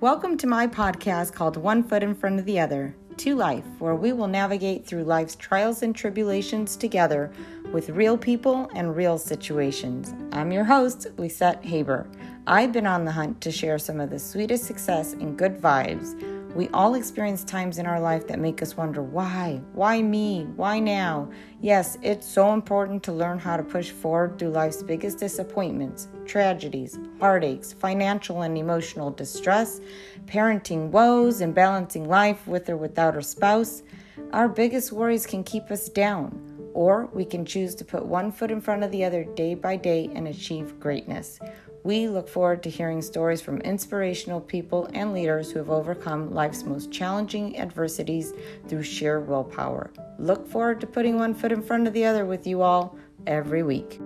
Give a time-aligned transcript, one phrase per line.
[0.00, 3.96] Welcome to my podcast called One Foot in Front of the Other to Life, where
[3.96, 7.32] we will navigate through life's trials and tribulations together
[7.72, 10.14] with real people and real situations.
[10.30, 12.06] I'm your host, Lissette Haber.
[12.46, 16.14] I've been on the hunt to share some of the sweetest success and good vibes
[16.54, 19.60] we all experience times in our life that make us wonder why?
[19.74, 20.46] Why me?
[20.56, 21.30] Why now?
[21.60, 26.98] Yes, it's so important to learn how to push forward through life's biggest disappointments, tragedies,
[27.20, 29.80] heartaches, financial and emotional distress,
[30.26, 33.82] parenting woes, and balancing life with or without our spouse.
[34.32, 36.47] Our biggest worries can keep us down,
[36.78, 39.74] or we can choose to put one foot in front of the other day by
[39.74, 41.40] day and achieve greatness.
[41.82, 46.62] We look forward to hearing stories from inspirational people and leaders who have overcome life's
[46.62, 48.32] most challenging adversities
[48.68, 49.90] through sheer willpower.
[50.20, 53.64] Look forward to putting one foot in front of the other with you all every
[53.64, 54.00] week.